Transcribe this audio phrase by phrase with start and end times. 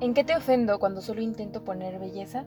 [0.00, 2.46] ¿En qué te ofendo cuando solo intento poner belleza?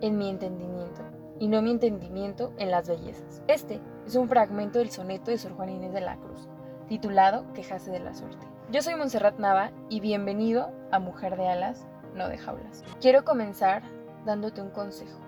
[0.00, 1.02] En mi entendimiento,
[1.38, 3.42] y no mi entendimiento en las bellezas.
[3.46, 6.48] Este es un fragmento del soneto de Sor Juan Inés de la Cruz,
[6.88, 8.46] titulado Quejase de la suerte.
[8.72, 12.82] Yo soy Montserrat Nava y bienvenido a Mujer de Alas, no de jaulas.
[13.02, 13.82] Quiero comenzar
[14.24, 15.20] dándote un consejo.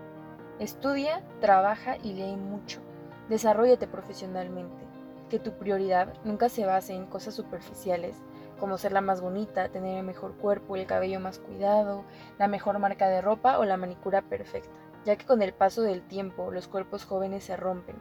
[0.60, 2.80] Estudia, trabaja y lee mucho.
[3.28, 4.82] Desarrollate profesionalmente.
[5.28, 8.16] Que tu prioridad nunca se base en cosas superficiales
[8.60, 12.04] como ser la más bonita, tener el mejor cuerpo, el cabello más cuidado,
[12.38, 14.70] la mejor marca de ropa o la manicura perfecta,
[15.04, 17.96] ya que con el paso del tiempo los cuerpos jóvenes se rompen.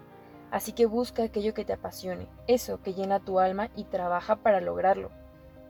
[0.51, 4.61] Así que busca aquello que te apasione, eso que llena tu alma y trabaja para
[4.61, 5.09] lograrlo.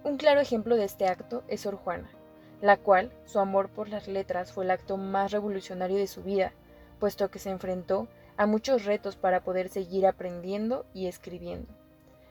[0.04, 2.10] Un claro ejemplo de este acto es Sor Juana,
[2.62, 6.54] la cual su amor por las letras fue el acto más revolucionario de su vida,
[7.00, 11.79] puesto que se enfrentó a muchos retos para poder seguir aprendiendo y escribiendo.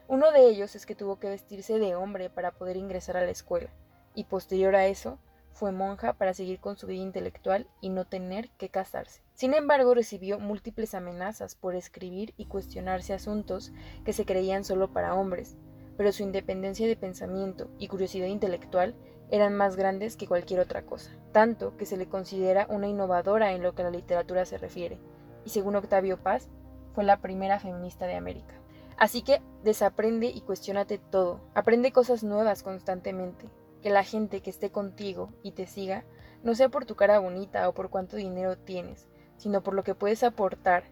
[0.09, 3.31] Uno de ellos es que tuvo que vestirse de hombre para poder ingresar a la
[3.31, 3.69] escuela,
[4.15, 5.19] y posterior a eso
[5.53, 9.21] fue monja para seguir con su vida intelectual y no tener que casarse.
[9.35, 13.71] Sin embargo, recibió múltiples amenazas por escribir y cuestionarse asuntos
[14.07, 15.59] que se creían solo para hombres,
[15.99, 18.95] pero su independencia de pensamiento y curiosidad intelectual
[19.31, 23.63] eran más grandes que cualquier otra cosa, tanto que se le considera una innovadora en
[23.63, 24.99] lo que a la literatura se refiere,
[25.45, 26.49] y según Octavio Paz,
[26.95, 28.55] fue la primera feminista de América.
[28.99, 31.41] Así que desaprende y cuestionate todo.
[31.55, 33.49] Aprende cosas nuevas constantemente.
[33.81, 36.05] Que la gente que esté contigo y te siga
[36.43, 39.95] no sea por tu cara bonita o por cuánto dinero tienes, sino por lo que
[39.95, 40.85] puedes aportar,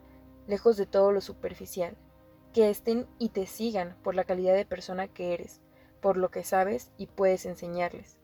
[0.47, 1.97] lejos de todo lo superficial.
[2.53, 5.61] Que estén y te sigan por la calidad de persona que eres,
[6.01, 8.19] por lo que sabes y puedes enseñarles.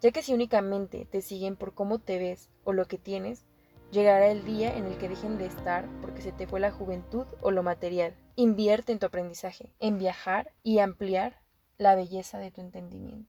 [0.00, 3.44] Ya que si únicamente te siguen por cómo te ves o lo que tienes,
[3.90, 7.24] Llegará el día en el que dejen de estar porque se te fue la juventud
[7.40, 8.14] o lo material.
[8.36, 11.40] Invierte en tu aprendizaje, en viajar y ampliar
[11.78, 13.16] la belleza de tu entendimiento.